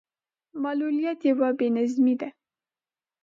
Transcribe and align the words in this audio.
معلوليت 0.61 1.19
يو 1.27 1.35
بې 1.57 1.67
نظمي 1.75 2.15
ده. 2.19 2.29